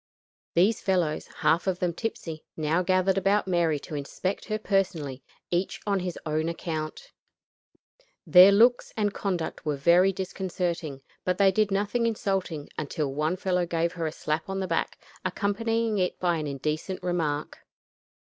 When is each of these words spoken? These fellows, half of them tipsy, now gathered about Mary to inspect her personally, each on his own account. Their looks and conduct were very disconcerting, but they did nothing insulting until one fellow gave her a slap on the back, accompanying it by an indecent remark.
These 0.55 0.81
fellows, 0.81 1.27
half 1.27 1.67
of 1.67 1.77
them 1.77 1.93
tipsy, 1.93 2.43
now 2.57 2.81
gathered 2.81 3.19
about 3.19 3.47
Mary 3.47 3.77
to 3.81 3.93
inspect 3.93 4.45
her 4.45 4.57
personally, 4.57 5.21
each 5.51 5.79
on 5.85 5.99
his 5.99 6.17
own 6.25 6.49
account. 6.49 7.11
Their 8.25 8.51
looks 8.51 8.91
and 8.97 9.13
conduct 9.13 9.63
were 9.63 9.75
very 9.75 10.11
disconcerting, 10.11 11.03
but 11.23 11.37
they 11.37 11.51
did 11.51 11.69
nothing 11.69 12.07
insulting 12.07 12.67
until 12.79 13.13
one 13.13 13.37
fellow 13.37 13.67
gave 13.67 13.91
her 13.93 14.07
a 14.07 14.11
slap 14.11 14.49
on 14.49 14.59
the 14.59 14.65
back, 14.67 14.97
accompanying 15.23 15.99
it 15.99 16.19
by 16.19 16.37
an 16.37 16.47
indecent 16.47 17.03
remark. 17.03 17.59